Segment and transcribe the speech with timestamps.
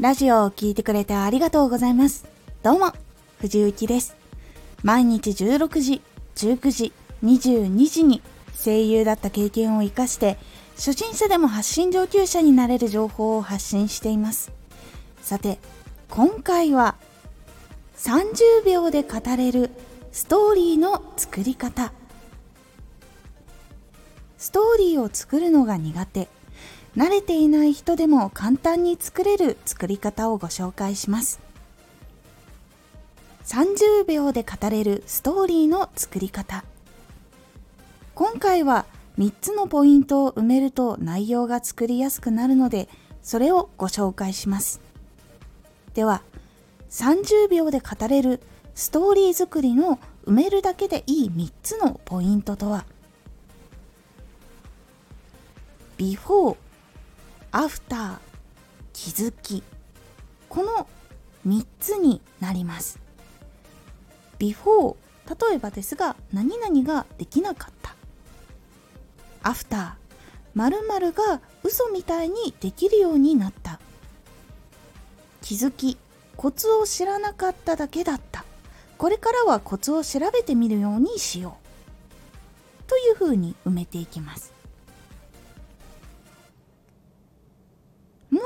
[0.00, 2.24] ラジオを聴いてくれてありがとうございます。
[2.62, 2.92] どうも、
[3.40, 4.14] 藤幸です。
[4.84, 6.02] 毎日16時、
[6.36, 6.92] 19時、
[7.24, 8.22] 22時に
[8.64, 10.38] 声優だった経験を活かして、
[10.76, 14.52] 初心者でも発信上級者になれる情報を発信しています。
[15.20, 15.58] さて、
[16.10, 16.94] 今回は
[17.96, 19.72] 30秒で語れる
[20.12, 21.92] ストーリーの作り方。
[24.36, 26.28] ストーリーを作るのが苦手。
[26.98, 31.38] 慣れていない人でも簡単に作れる作り方をご紹介します。
[33.44, 36.64] 30秒で語れるストーリーの作り方。
[38.16, 38.84] 今回は
[39.16, 42.88] 3つのポイントを埋めると内容が作りやすくなるので、
[43.22, 44.80] それをご紹介します。
[45.94, 46.22] では、
[46.90, 48.40] 30秒で語れる
[48.74, 52.86] ストーリー作りの埋めるだけでいい3つのポイントとは、
[55.96, 56.67] ビフォー、
[57.50, 58.18] アフター、
[58.92, 59.62] 気づき。
[60.48, 60.88] この
[61.46, 62.98] 3つになります。
[64.38, 67.94] ビフォー、例えばですが、何々ができなかった。
[69.42, 70.08] アフター
[70.54, 73.80] 〇〇が嘘みたいにできるようになった
[75.40, 75.96] 気づき
[76.36, 78.44] コツを知らなかっただけだった
[78.96, 81.56] これからはコツを調べてみるようにしよ
[82.86, 84.52] うというふうに埋めていきます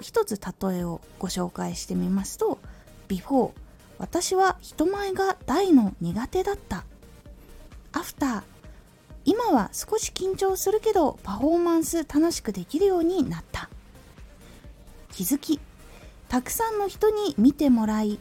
[0.00, 2.58] う一つ例えをご紹介してみますと
[3.08, 3.52] before
[3.98, 6.84] 私は人前が大の苦手だった。
[7.92, 8.42] after
[9.26, 13.68] 今は少し緊張するけどパフォーマンス楽しくできるようになった。
[15.12, 15.60] 気づき
[16.28, 18.18] たくさんの人に見てもらい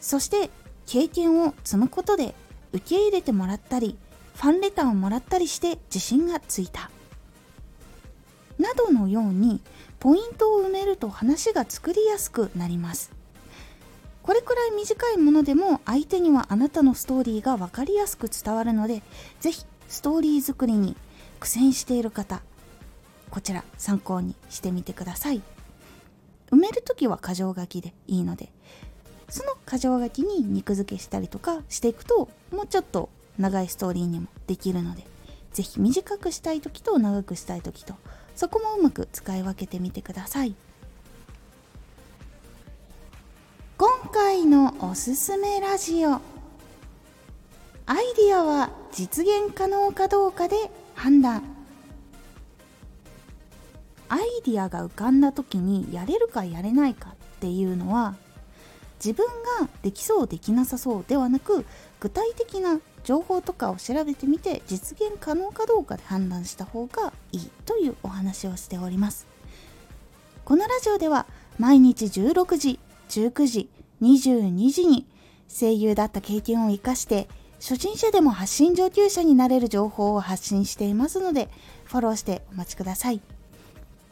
[0.00, 0.50] そして
[0.86, 2.34] 経験を積むことで
[2.72, 3.96] 受け入れてもらったり
[4.34, 6.90] ファンレターをもらったりして自信がついた。
[8.58, 9.60] などのように
[10.00, 13.12] ポイントを埋めると話が作りやすくなります。
[14.22, 19.02] これくらい短いものでも相手にはあなたのストーリーが分かりやすく伝わるので
[19.40, 20.96] 是非ストーリー作りに
[21.40, 22.40] 苦戦している方
[23.30, 25.42] こちら参考にしてみてください。
[26.50, 28.50] 埋める時は箇条書きでいいので
[29.28, 35.04] その箇条書きに肉付けしたりとかしていくともうちょっと長いストーリーにもできるので
[35.52, 37.94] 是非短くしたい時と長くしたい時と
[38.34, 40.54] そこもうまく使い分けてみてください。
[43.76, 46.20] 今回のおすすめラジオ。
[47.86, 51.42] アイディアは実現可能かどうかで判断。
[54.08, 58.14] アイディアが浮かんだ時にやれるかやれないかっていうのは
[59.04, 59.26] 自分
[59.60, 61.64] ができそうできなさそうではなく
[62.00, 69.26] 具体的な情報とかを調べてみて実現可能かどうかで判断した方がいいというお話をしております
[70.44, 71.26] このラジオでは
[71.58, 72.78] 毎日16時
[73.08, 73.68] 19時
[74.02, 75.06] 22時に
[75.48, 77.28] 声優だった経験を生かして
[77.66, 81.48] 初心者でも発信上級者になれる情報を発信していますので、
[81.84, 83.22] フォローしてお待ちください。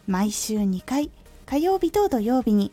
[0.06, 1.10] 毎週2回、
[1.44, 2.72] 火曜日と土曜日に、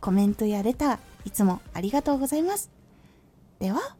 [0.00, 2.70] コメントやレター、いつもありがとうございます。
[3.58, 3.96] では、